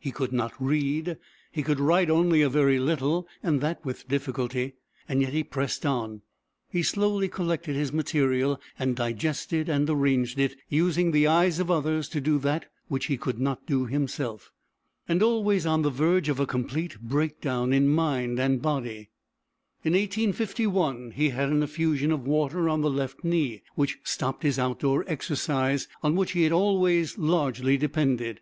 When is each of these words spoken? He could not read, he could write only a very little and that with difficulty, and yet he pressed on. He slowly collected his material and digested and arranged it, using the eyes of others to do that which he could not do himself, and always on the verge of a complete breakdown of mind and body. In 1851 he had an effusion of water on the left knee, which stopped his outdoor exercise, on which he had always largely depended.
He 0.00 0.10
could 0.10 0.32
not 0.32 0.52
read, 0.60 1.16
he 1.52 1.62
could 1.62 1.78
write 1.78 2.10
only 2.10 2.42
a 2.42 2.48
very 2.48 2.80
little 2.80 3.28
and 3.40 3.60
that 3.60 3.84
with 3.84 4.08
difficulty, 4.08 4.74
and 5.08 5.22
yet 5.22 5.32
he 5.32 5.44
pressed 5.44 5.86
on. 5.86 6.22
He 6.68 6.82
slowly 6.82 7.28
collected 7.28 7.76
his 7.76 7.92
material 7.92 8.60
and 8.80 8.96
digested 8.96 9.68
and 9.68 9.88
arranged 9.88 10.40
it, 10.40 10.56
using 10.68 11.12
the 11.12 11.28
eyes 11.28 11.60
of 11.60 11.70
others 11.70 12.08
to 12.08 12.20
do 12.20 12.40
that 12.40 12.68
which 12.88 13.06
he 13.06 13.16
could 13.16 13.38
not 13.38 13.64
do 13.64 13.86
himself, 13.86 14.50
and 15.06 15.22
always 15.22 15.64
on 15.66 15.82
the 15.82 15.88
verge 15.90 16.28
of 16.28 16.40
a 16.40 16.46
complete 16.48 16.98
breakdown 17.00 17.72
of 17.72 17.82
mind 17.84 18.40
and 18.40 18.60
body. 18.60 19.10
In 19.84 19.92
1851 19.92 21.12
he 21.12 21.28
had 21.28 21.48
an 21.48 21.62
effusion 21.62 22.10
of 22.10 22.26
water 22.26 22.68
on 22.68 22.80
the 22.80 22.90
left 22.90 23.22
knee, 23.22 23.62
which 23.76 24.00
stopped 24.02 24.42
his 24.42 24.58
outdoor 24.58 25.04
exercise, 25.06 25.86
on 26.02 26.16
which 26.16 26.32
he 26.32 26.42
had 26.42 26.50
always 26.50 27.16
largely 27.16 27.76
depended. 27.76 28.40